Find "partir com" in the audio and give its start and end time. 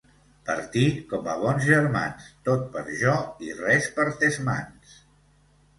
0.49-1.29